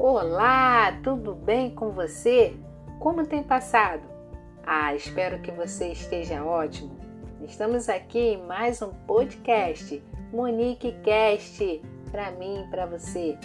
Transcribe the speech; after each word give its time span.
Olá, 0.00 0.96
tudo 1.02 1.34
bem 1.34 1.74
com 1.74 1.90
você? 1.90 2.54
Como 3.00 3.26
tem 3.26 3.42
passado? 3.42 4.02
Ah, 4.64 4.94
espero 4.94 5.40
que 5.40 5.50
você 5.50 5.88
esteja 5.88 6.44
ótimo. 6.44 6.96
Estamos 7.42 7.88
aqui 7.88 8.34
em 8.34 8.46
mais 8.46 8.80
um 8.80 8.90
podcast, 9.08 10.00
Monique 10.32 10.92
Cast, 11.02 11.82
para 12.12 12.30
mim 12.30 12.62
e 12.62 12.70
para 12.70 12.86
você. 12.86 13.36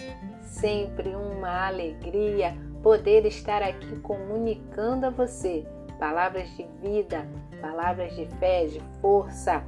Sempre 0.42 1.08
uma 1.16 1.66
alegria 1.66 2.56
poder 2.84 3.26
estar 3.26 3.60
aqui 3.60 3.96
comunicando 3.96 5.06
a 5.06 5.10
você 5.10 5.66
palavras 5.98 6.48
de 6.56 6.64
vida, 6.80 7.26
palavras 7.60 8.14
de 8.14 8.26
fé, 8.38 8.66
de 8.66 8.80
força, 9.00 9.64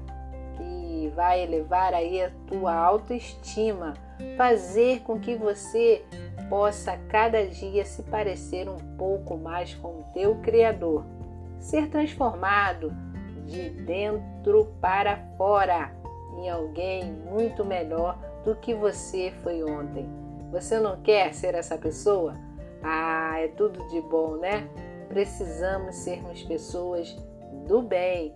que 0.56 1.12
vai 1.16 1.42
elevar 1.42 1.92
aí 1.92 2.22
a 2.22 2.30
tua 2.46 2.72
autoestima, 2.72 3.94
fazer 4.36 5.00
com 5.00 5.18
que 5.18 5.34
você 5.34 6.04
possa 6.48 6.96
cada 7.08 7.46
dia 7.46 7.84
se 7.84 8.02
parecer 8.04 8.68
um 8.68 8.78
pouco 8.96 9.36
mais 9.36 9.74
com 9.74 9.88
o 9.88 10.04
teu 10.14 10.36
Criador, 10.36 11.04
ser 11.58 11.88
transformado 11.88 12.92
de 13.44 13.70
dentro 13.70 14.72
para 14.80 15.18
fora 15.36 15.92
em 16.38 16.50
alguém 16.50 17.12
muito 17.12 17.64
melhor 17.64 18.18
do 18.44 18.54
que 18.56 18.74
você 18.74 19.32
foi 19.42 19.62
ontem. 19.62 20.08
Você 20.52 20.78
não 20.78 21.00
quer 21.00 21.34
ser 21.34 21.54
essa 21.54 21.76
pessoa? 21.76 22.36
Ah, 22.82 23.38
é 23.40 23.48
tudo 23.48 23.86
de 23.88 24.00
bom, 24.00 24.36
né? 24.36 24.68
Precisamos 25.08 25.96
sermos 25.96 26.42
pessoas 26.42 27.16
do 27.66 27.82
bem, 27.82 28.34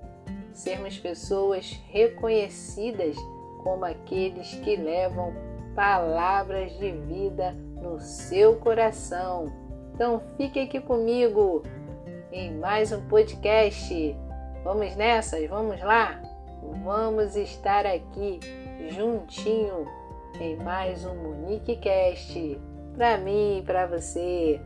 sermos 0.53 0.99
pessoas 0.99 1.81
reconhecidas 1.89 3.17
como 3.63 3.85
aqueles 3.85 4.55
que 4.57 4.77
levam 4.77 5.33
palavras 5.75 6.73
de 6.79 6.91
vida 6.93 7.57
no 7.81 8.01
seu 8.01 8.57
coração. 8.57 9.53
Então 9.95 10.23
fique 10.37 10.61
aqui 10.61 10.81
comigo 10.81 11.63
em 12.33 12.55
mais 12.59 12.93
um 12.93 13.07
podcast. 13.09 14.17
Vamos 14.65 14.95
nessas? 14.97 15.49
Vamos 15.49 15.81
lá? 15.81 16.21
Vamos 16.85 17.37
estar 17.37 17.87
aqui 17.87 18.41
juntinho 18.91 19.87
em 20.41 20.57
mais 20.57 21.05
um 21.05 21.15
Monique 21.15 21.77
Cast 21.77 22.61
para 22.95 23.19
mim 23.19 23.59
e 23.59 23.63
para 23.63 23.87
você. 23.87 24.61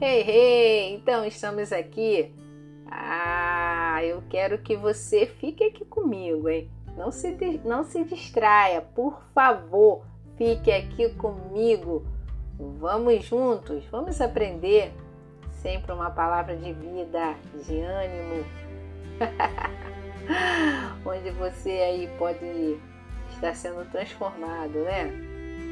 Hey, 0.00 0.22
hey! 0.22 0.94
Então 0.94 1.24
estamos 1.24 1.72
aqui. 1.72 2.34
Ah, 2.90 4.00
eu 4.02 4.24
quero 4.28 4.58
que 4.58 4.76
você 4.76 5.24
fique 5.24 5.62
aqui 5.62 5.84
comigo, 5.84 6.48
hein? 6.48 6.68
Não 6.96 7.12
se, 7.12 7.30
não 7.64 7.84
se 7.84 8.02
distraia, 8.02 8.82
por 8.82 9.22
favor, 9.32 10.04
fique 10.36 10.72
aqui 10.72 11.10
comigo. 11.10 12.04
Vamos 12.58 13.24
juntos, 13.24 13.84
vamos 13.86 14.20
aprender. 14.20 14.92
Sempre 15.62 15.92
uma 15.92 16.10
palavra 16.10 16.56
de 16.56 16.72
vida, 16.72 17.36
de 17.64 17.80
ânimo. 17.80 18.44
Onde 21.06 21.30
você 21.30 21.70
aí 21.70 22.10
pode 22.18 22.80
estar 23.30 23.54
sendo 23.54 23.88
transformado, 23.92 24.80
né? 24.80 25.12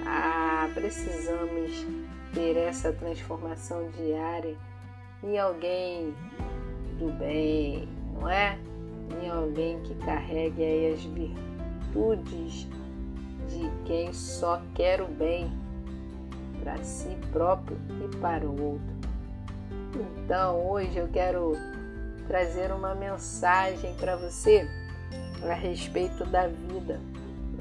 Ah, 0.07 0.71
precisamos 0.73 1.85
ter 2.33 2.57
essa 2.57 2.93
transformação 2.93 3.89
diária 3.91 4.57
em 5.23 5.39
alguém 5.39 6.15
do 6.99 7.13
bem, 7.13 7.89
não 8.15 8.29
é? 8.29 8.59
Em 9.23 9.29
alguém 9.29 9.81
que 9.81 9.95
carregue 9.97 10.63
aí 10.63 10.93
as 10.95 11.03
virtudes 11.05 12.67
de 13.49 13.71
quem 13.85 14.13
só 14.13 14.63
quer 14.75 15.01
o 15.01 15.07
bem 15.07 15.53
para 16.63 16.79
si 16.83 17.17
próprio 17.31 17.77
e 18.05 18.17
para 18.17 18.47
o 18.47 18.63
outro. 18.63 18.93
Então, 20.25 20.71
hoje 20.71 20.97
eu 20.97 21.09
quero 21.09 21.53
trazer 22.27 22.73
uma 22.73 22.95
mensagem 22.95 23.95
para 23.97 24.17
você 24.17 24.67
a 25.43 25.53
respeito 25.53 26.25
da 26.27 26.47
vida. 26.47 27.01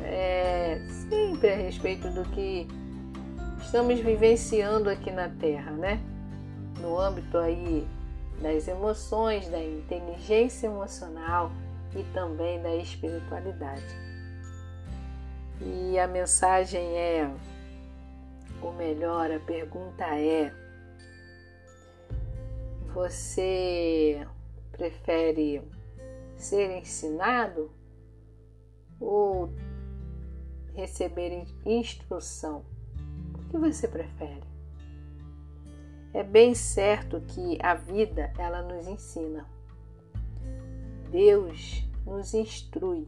É 0.03 0.81
sempre 1.09 1.49
a 1.51 1.55
respeito 1.55 2.09
do 2.09 2.23
que 2.29 2.67
estamos 3.71 4.01
vivenciando 4.01 4.89
aqui 4.89 5.09
na 5.11 5.29
Terra, 5.29 5.71
né? 5.71 5.97
No 6.81 6.99
âmbito 6.99 7.37
aí 7.37 7.87
das 8.41 8.67
emoções, 8.67 9.47
da 9.47 9.63
inteligência 9.63 10.67
emocional 10.67 11.49
e 11.95 12.03
também 12.13 12.61
da 12.61 12.75
espiritualidade. 12.75 13.95
E 15.61 15.97
a 15.97 16.05
mensagem 16.05 16.81
é, 16.97 17.33
ou 18.61 18.73
melhor, 18.73 19.31
a 19.31 19.39
pergunta 19.39 20.03
é: 20.03 20.53
você 22.93 24.27
prefere 24.73 25.61
ser 26.35 26.77
ensinado 26.77 27.71
ou 28.99 29.49
receber 30.75 31.45
instrução? 31.65 32.65
Que 33.51 33.57
você 33.57 33.85
prefere? 33.85 34.43
É 36.13 36.23
bem 36.23 36.55
certo 36.55 37.19
que 37.19 37.59
a 37.61 37.73
vida 37.73 38.31
ela 38.37 38.61
nos 38.61 38.87
ensina. 38.87 39.45
Deus 41.09 41.85
nos 42.05 42.33
instrui. 42.33 43.07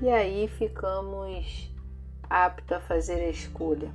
E 0.00 0.08
aí 0.08 0.48
ficamos 0.48 1.70
aptos 2.28 2.72
a 2.72 2.80
fazer 2.80 3.20
a 3.20 3.28
escolha. 3.28 3.92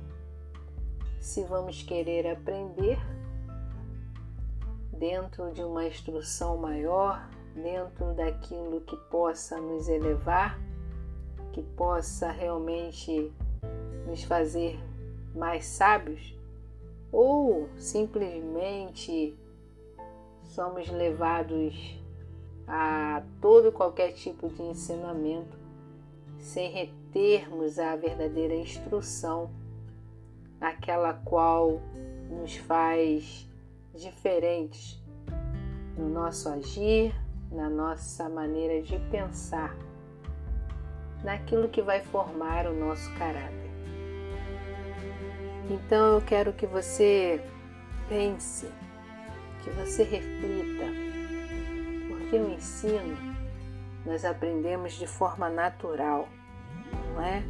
Se 1.20 1.42
vamos 1.44 1.82
querer 1.82 2.28
aprender 2.28 2.98
dentro 4.92 5.52
de 5.52 5.62
uma 5.62 5.84
instrução 5.84 6.56
maior, 6.56 7.28
dentro 7.54 8.14
daquilo 8.14 8.82
que 8.82 8.96
possa 9.10 9.60
nos 9.60 9.88
elevar, 9.88 10.58
que 11.52 11.62
possa 11.62 12.30
realmente 12.30 13.32
nos 14.06 14.22
fazer 14.24 14.78
mais 15.34 15.64
sábios 15.66 16.36
ou 17.10 17.68
simplesmente 17.76 19.34
somos 20.42 20.88
levados 20.90 21.98
a 22.66 23.22
todo 23.40 23.72
qualquer 23.72 24.12
tipo 24.12 24.48
de 24.48 24.62
ensinamento 24.62 25.64
sem 26.38 26.70
retermos 26.70 27.78
a 27.78 27.96
verdadeira 27.96 28.54
instrução, 28.54 29.50
aquela 30.60 31.14
qual 31.14 31.80
nos 32.30 32.56
faz 32.56 33.48
diferentes 33.94 35.02
no 35.96 36.08
nosso 36.08 36.48
agir, 36.48 37.14
na 37.50 37.70
nossa 37.70 38.28
maneira 38.28 38.82
de 38.82 38.98
pensar, 39.10 39.74
naquilo 41.22 41.68
que 41.68 41.80
vai 41.80 42.02
formar 42.02 42.66
o 42.66 42.74
nosso 42.74 43.12
caráter. 43.16 43.63
Então 45.70 46.14
eu 46.14 46.20
quero 46.20 46.52
que 46.52 46.66
você 46.66 47.40
pense, 48.08 48.68
que 49.62 49.70
você 49.70 50.02
reflita, 50.02 50.84
porque 52.08 52.36
o 52.36 52.50
ensino 52.52 53.16
nós 54.04 54.24
aprendemos 54.26 54.92
de 54.92 55.06
forma 55.06 55.48
natural, 55.48 56.28
não 57.14 57.22
é? 57.22 57.42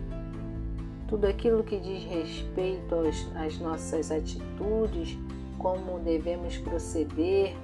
Tudo 1.09 1.27
aquilo 1.27 1.65
que 1.65 1.79
diz 1.81 2.05
respeito 2.05 2.95
às 3.35 3.59
nossas 3.59 4.13
atitudes, 4.13 5.19
como 5.59 5.99
devemos 5.99 6.57
proceder 6.59 7.57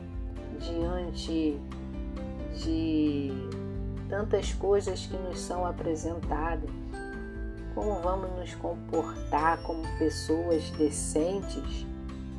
diante 0.59 1.57
de 2.57 3.31
tantas 4.09 4.53
coisas 4.53 5.07
que 5.07 5.17
nos 5.17 5.39
são 5.39 5.65
apresentadas 5.65 6.80
como 7.81 7.95
vamos 8.03 8.31
nos 8.39 8.55
comportar 8.57 9.63
como 9.63 9.83
pessoas 9.97 10.69
decentes, 10.73 11.87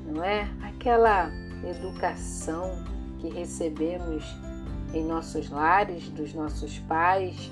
não 0.06 0.24
é? 0.24 0.48
Aquela 0.62 1.32
educação 1.68 2.76
que 3.20 3.28
recebemos 3.28 4.24
em 4.94 5.04
nossos 5.04 5.50
lares, 5.50 6.10
dos 6.10 6.36
nossos 6.36 6.78
pais 6.82 7.52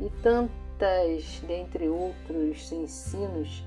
e 0.00 0.10
muitas, 0.26 1.40
dentre 1.46 1.88
outros 1.88 2.72
ensinos 2.72 3.64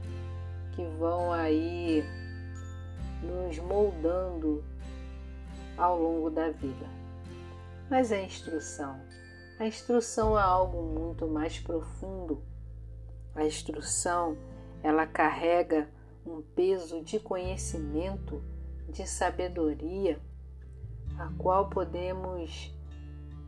que 0.76 0.84
vão 1.00 1.32
aí 1.32 2.04
nos 3.24 3.58
moldando 3.60 4.66
ao 5.78 5.98
longo 5.98 6.30
da 6.30 6.50
vida. 6.50 6.90
Mas 7.90 8.12
a 8.12 8.20
instrução, 8.20 9.00
a 9.58 9.66
instrução 9.66 10.38
é 10.38 10.42
algo 10.42 10.84
muito 10.84 11.26
mais 11.26 11.58
profundo. 11.58 12.51
A 13.36 13.46
instrução, 13.46 14.38
ela 14.84 15.08
carrega 15.08 15.90
um 16.26 16.42
peso 16.42 17.04
de 17.04 17.20
conhecimento, 17.20 18.44
de 18.90 19.08
sabedoria, 19.08 20.20
a 21.18 21.32
qual 21.38 21.70
podemos 21.70 22.76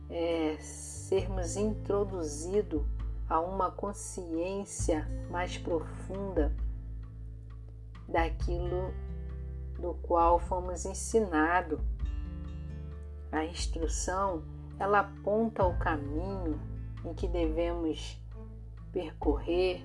é, 0.08 0.56
sermos 0.58 1.56
introduzidos 1.56 2.82
a 3.28 3.40
uma 3.40 3.70
consciência 3.70 5.08
mais 5.30 5.56
profunda 5.58 6.54
daquilo 8.08 8.92
do 9.78 9.94
qual 10.02 10.38
fomos 10.38 10.84
ensinados. 10.84 11.80
A 13.32 13.44
instrução, 13.44 14.44
ela 14.78 15.00
aponta 15.00 15.64
o 15.64 15.78
caminho 15.78 16.60
em 17.04 17.12
que 17.12 17.26
devemos 17.26 18.20
percorrer, 18.94 19.84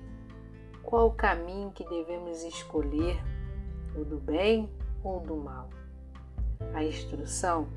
qual 0.84 1.08
o 1.08 1.14
caminho 1.14 1.72
que 1.72 1.86
devemos 1.86 2.44
escolher, 2.44 3.20
o 3.96 4.04
do 4.04 4.18
bem 4.18 4.70
ou 5.02 5.18
do 5.18 5.36
mal. 5.36 5.68
A 6.72 6.84
instrução 6.84 7.68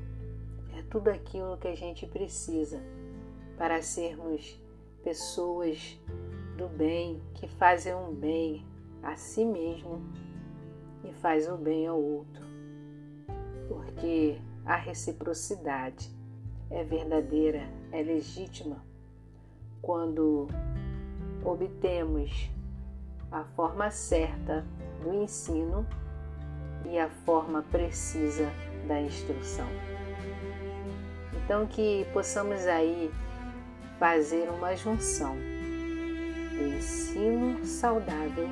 é 0.78 0.82
tudo 0.82 1.08
aquilo 1.08 1.56
que 1.56 1.66
a 1.66 1.74
gente 1.74 2.06
precisa 2.06 2.80
para 3.58 3.82
sermos 3.82 4.60
pessoas 5.02 6.00
do 6.56 6.68
bem, 6.68 7.20
que 7.34 7.48
fazem 7.48 7.94
um 7.94 8.14
bem 8.14 8.64
a 9.02 9.16
si 9.16 9.44
mesmo 9.44 10.00
e 11.02 11.12
faz 11.14 11.48
o 11.48 11.56
bem 11.56 11.86
ao 11.88 12.00
outro. 12.00 12.44
Porque 13.68 14.38
a 14.64 14.76
reciprocidade 14.76 16.10
é 16.70 16.84
verdadeira, 16.84 17.68
é 17.90 18.02
legítima 18.02 18.84
quando 19.82 20.48
obtemos 21.44 22.50
a 23.30 23.44
forma 23.56 23.90
certa 23.90 24.64
do 25.02 25.12
ensino 25.12 25.86
e 26.86 26.98
a 26.98 27.08
forma 27.08 27.62
precisa 27.62 28.50
da 28.86 29.00
instrução. 29.00 29.66
Então 31.44 31.66
que 31.66 32.06
possamos 32.12 32.66
aí 32.66 33.10
fazer 33.98 34.48
uma 34.48 34.74
junção 34.74 35.34
do 35.34 36.76
ensino 36.76 37.64
saudável 37.64 38.48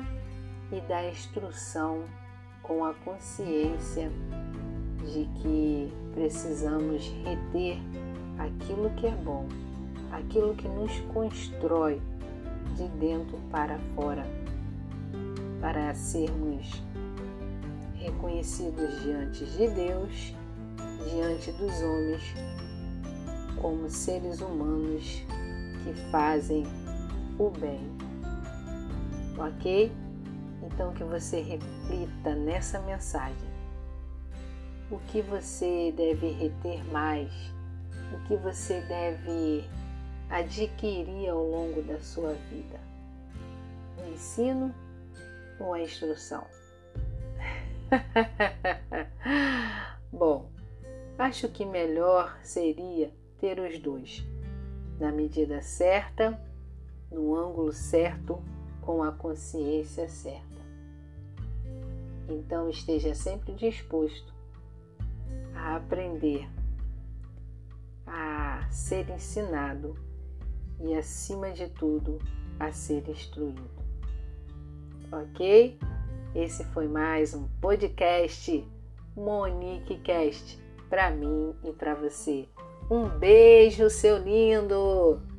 e 0.71 0.81
da 0.81 1.07
instrução 1.09 2.03
com 2.61 2.83
a 2.85 2.93
consciência 2.93 4.11
de 5.01 5.25
que 5.41 5.93
precisamos 6.13 7.07
reter 7.23 7.77
aquilo 8.39 8.89
que 8.91 9.07
é 9.07 9.11
bom, 9.11 9.47
aquilo 10.11 10.55
que 10.55 10.67
nos 10.67 10.99
constrói 11.13 12.01
de 12.75 12.87
dentro 12.99 13.37
para 13.51 13.77
fora, 13.95 14.25
para 15.61 15.93
sermos 15.93 16.83
reconhecidos 17.95 19.01
diante 19.01 19.45
de 19.45 19.69
Deus, 19.69 20.35
diante 21.09 21.51
dos 21.53 21.81
homens, 21.81 22.33
como 23.61 23.89
seres 23.89 24.41
humanos 24.41 25.23
que 25.83 25.93
fazem 26.11 26.63
o 27.39 27.49
bem. 27.49 27.81
Ok? 29.37 29.91
Então 30.63 30.93
que 30.93 31.03
você 31.03 31.41
reflita 31.41 32.35
nessa 32.35 32.79
mensagem. 32.81 33.53
O 34.91 34.99
que 35.07 35.21
você 35.21 35.93
deve 35.95 36.29
reter 36.31 36.83
mais? 36.91 37.31
O 38.13 38.27
que 38.27 38.35
você 38.35 38.81
deve 38.81 39.67
adquirir 40.33 41.29
ao 41.29 41.45
longo 41.45 41.83
da 41.83 41.99
sua 41.99 42.33
vida? 42.49 42.79
O 43.99 44.11
ensino 44.11 44.73
ou 45.59 45.73
a 45.73 45.79
instrução? 45.79 46.43
Bom, 50.11 50.49
acho 51.19 51.47
que 51.49 51.63
melhor 51.63 52.35
seria 52.41 53.13
ter 53.39 53.59
os 53.59 53.77
dois, 53.77 54.25
na 54.99 55.11
medida 55.11 55.61
certa, 55.61 56.41
no 57.11 57.35
ângulo 57.35 57.71
certo, 57.71 58.41
com 58.81 59.03
a 59.03 59.11
consciência 59.11 60.09
certa. 60.09 60.63
Então 62.27 62.69
esteja 62.69 63.13
sempre 63.13 63.53
disposto 63.53 64.33
a 65.53 65.75
aprender, 65.75 66.49
a 68.07 68.67
ser 68.71 69.07
ensinado 69.11 69.95
e, 70.79 70.93
acima 70.93 71.51
de 71.51 71.69
tudo, 71.69 72.19
a 72.59 72.71
ser 72.71 73.07
instruído. 73.09 73.69
Ok? 75.11 75.77
Esse 76.35 76.63
foi 76.65 76.87
mais 76.87 77.33
um 77.33 77.47
podcast 77.61 78.65
Monique 79.15 79.97
Cast 79.97 80.59
para 80.89 81.11
mim 81.11 81.55
e 81.63 81.71
para 81.71 81.93
você. 81.93 82.47
Um 82.89 83.07
beijo, 83.07 83.89
seu 83.89 84.17
lindo! 84.17 85.32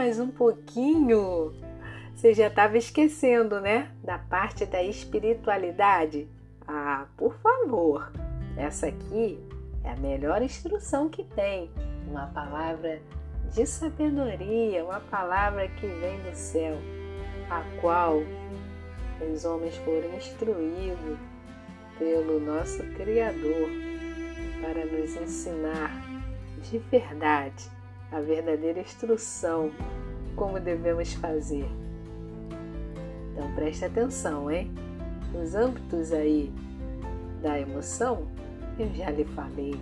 Mais 0.00 0.18
um 0.18 0.28
pouquinho. 0.28 1.52
Você 2.14 2.32
já 2.32 2.46
estava 2.46 2.78
esquecendo, 2.78 3.60
né? 3.60 3.90
Da 4.02 4.16
parte 4.16 4.64
da 4.64 4.82
espiritualidade. 4.82 6.26
Ah, 6.66 7.04
por 7.18 7.34
favor! 7.34 8.10
Essa 8.56 8.86
aqui 8.86 9.38
é 9.84 9.90
a 9.90 9.96
melhor 9.96 10.40
instrução 10.40 11.10
que 11.10 11.22
tem. 11.22 11.70
Uma 12.08 12.28
palavra 12.28 13.02
de 13.52 13.66
sabedoria, 13.66 14.82
uma 14.86 15.00
palavra 15.00 15.68
que 15.68 15.86
vem 15.86 16.18
do 16.22 16.34
céu, 16.34 16.78
a 17.50 17.62
qual 17.82 18.22
os 19.30 19.44
homens 19.44 19.76
foram 19.76 20.14
instruídos 20.14 21.18
pelo 21.98 22.40
nosso 22.40 22.82
Criador 22.94 23.68
para 24.62 24.82
nos 24.86 25.14
ensinar 25.14 25.92
de 26.62 26.78
verdade 26.78 27.79
a 28.12 28.20
verdadeira 28.20 28.80
instrução 28.80 29.70
como 30.36 30.58
devemos 30.58 31.12
fazer. 31.14 31.68
Então 33.32 33.52
preste 33.54 33.84
atenção, 33.84 34.50
hein? 34.50 34.70
Nos 35.32 35.54
âmbitos 35.54 36.12
aí 36.12 36.52
da 37.42 37.58
emoção, 37.58 38.26
eu 38.78 38.92
já 38.94 39.10
lhe 39.10 39.24
falei. 39.24 39.74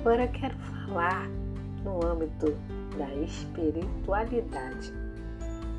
Agora 0.00 0.26
quero 0.28 0.56
falar 0.58 1.28
no 1.84 2.04
âmbito 2.04 2.56
da 2.96 3.12
espiritualidade. 3.16 4.92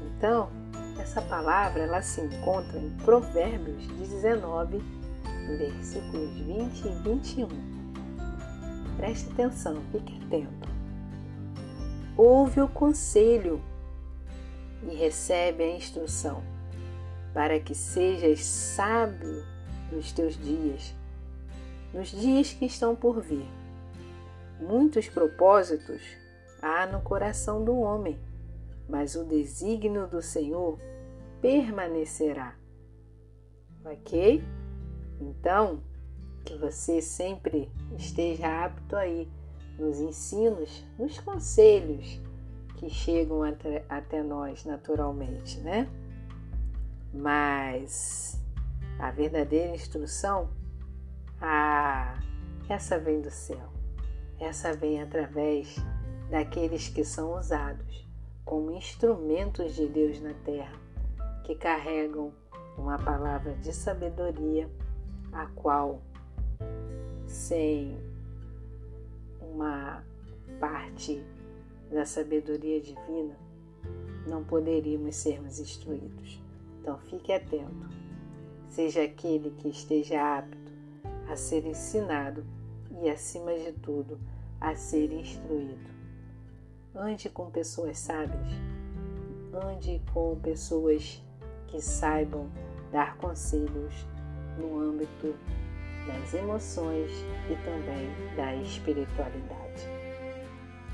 Então, 0.06 0.50
essa 1.00 1.22
palavra 1.22 1.84
ela 1.84 2.02
se 2.02 2.22
encontra 2.22 2.78
em 2.78 2.90
Provérbios 3.04 3.88
19, 3.88 4.82
versículos 5.58 6.38
20 6.40 6.86
e 6.86 6.90
21 7.04 7.80
Preste 9.00 9.32
atenção, 9.32 9.82
fique 9.94 10.20
atento. 10.26 10.69
Ouve 12.22 12.60
o 12.60 12.68
conselho 12.68 13.62
e 14.84 14.94
recebe 14.94 15.64
a 15.64 15.74
instrução, 15.74 16.44
para 17.34 17.62
que 17.62 17.74
sejas 17.74 18.44
sábio 18.44 19.46
nos 19.90 20.12
teus 20.12 20.36
dias, 20.38 20.94
nos 21.94 22.10
dias 22.10 22.52
que 22.52 22.66
estão 22.66 22.94
por 22.94 23.22
vir. 23.22 23.48
Muitos 24.60 25.08
propósitos 25.08 26.02
há 26.62 26.86
no 26.86 27.00
coração 27.00 27.64
do 27.64 27.80
homem, 27.80 28.20
mas 28.90 29.16
o 29.16 29.24
desígnio 29.24 30.06
do 30.06 30.22
Senhor 30.22 30.78
permanecerá. 31.42 32.54
Ok? 33.86 34.44
Então, 35.22 35.82
que 36.44 36.58
você 36.58 37.02
sempre 37.02 37.72
esteja 37.98 38.66
apto 38.66 38.98
aí 38.98 39.26
nos 39.80 40.00
ensinos, 40.00 40.86
nos 40.98 41.20
conselhos 41.20 42.20
que 42.78 42.90
chegam 42.90 43.44
até, 43.44 43.86
até 43.90 44.22
nós 44.22 44.66
naturalmente, 44.66 45.60
né? 45.62 45.90
Mas 47.14 48.40
a 49.00 49.12
verdadeira 49.12 49.74
instrução, 49.74 50.50
ah, 51.42 52.20
essa 52.68 53.00
vem 53.00 53.22
do 53.22 53.32
céu. 53.32 53.70
Essa 54.40 54.74
vem 54.74 55.02
através 55.02 55.76
daqueles 56.30 56.88
que 56.88 57.04
são 57.04 57.38
usados 57.38 58.08
como 58.46 58.72
instrumentos 58.72 59.76
de 59.76 59.88
Deus 59.88 60.22
na 60.22 60.34
terra, 60.46 60.76
que 61.44 61.56
carregam 61.56 62.34
uma 62.78 62.98
palavra 62.98 63.54
de 63.56 63.74
sabedoria, 63.74 64.70
a 65.32 65.46
qual, 65.48 66.02
sem 67.28 67.96
uma 69.54 70.04
parte 70.60 71.24
da 71.92 72.06
sabedoria 72.06 72.80
divina, 72.80 73.36
não 74.28 74.44
poderíamos 74.44 75.16
sermos 75.16 75.60
instruídos. 75.60 76.42
Então 76.82 76.98
fique 76.98 77.34
atento. 77.34 77.90
Seja 78.68 79.04
aquele 79.04 79.52
que 79.52 79.70
esteja 79.70 80.38
apto 80.38 80.72
a 81.28 81.36
ser 81.36 81.66
ensinado 81.66 82.46
e, 83.02 83.10
acima 83.10 83.54
de 83.54 83.72
tudo, 83.74 84.20
a 84.60 84.76
ser 84.76 85.12
instruído. 85.12 85.90
Ande 86.96 87.30
com 87.30 87.50
pessoas 87.50 87.98
sábias, 88.00 88.48
ande 89.54 90.02
com 90.14 90.40
pessoas 90.40 91.24
que 91.68 91.82
saibam 91.82 92.50
dar 92.92 93.18
conselhos 93.18 93.94
no 94.58 94.80
âmbito 94.80 95.36
das 96.12 96.34
emoções 96.34 97.12
e 97.50 97.56
também 97.64 98.10
da 98.36 98.56
espiritualidade. 98.56 99.88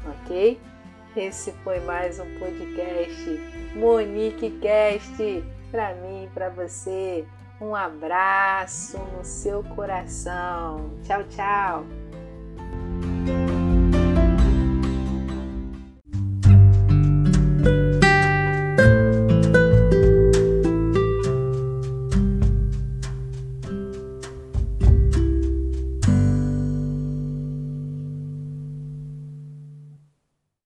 Ok? 0.06 0.60
Esse 1.16 1.52
foi 1.64 1.80
mais 1.80 2.20
um 2.20 2.40
podcast 2.40 3.40
Monique 3.76 4.52
Cast 4.62 5.44
para 5.72 5.94
mim, 5.96 6.30
para 6.34 6.50
você. 6.50 7.26
Um 7.62 7.74
abraço 7.74 8.98
no 8.98 9.24
seu 9.24 9.64
coração. 9.64 10.92
Tchau, 11.04 11.24
tchau. 11.30 11.86